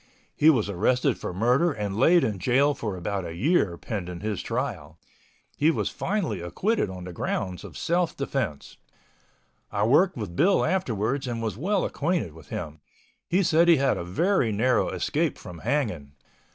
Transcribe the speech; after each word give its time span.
He 0.35 0.49
was 0.49 0.67
arrested 0.67 1.19
for 1.19 1.31
murder 1.31 1.71
and 1.71 1.95
laid 1.95 2.23
in 2.23 2.39
jail 2.39 2.73
for 2.73 2.97
about 2.97 3.23
a 3.23 3.35
year 3.35 3.77
pending 3.77 4.21
his 4.21 4.41
trial. 4.41 4.97
He 5.57 5.69
was 5.69 5.91
finally 5.91 6.41
acquitted 6.41 6.89
on 6.89 7.03
the 7.03 7.13
grounds 7.13 7.63
of 7.63 7.77
self 7.77 8.17
defense. 8.17 8.77
I 9.71 9.83
worked 9.83 10.17
with 10.17 10.35
Bill 10.35 10.65
afterwards 10.65 11.27
and 11.27 11.39
was 11.39 11.55
well 11.55 11.85
acquainted 11.85 12.33
with 12.33 12.49
him. 12.49 12.79
He 13.29 13.43
said 13.43 13.67
he 13.67 13.77
had 13.77 13.95
a 13.97 14.03
very 14.03 14.51
narrow 14.51 14.89
escape 14.89 15.37
from 15.37 15.59
hanging. 15.59 16.13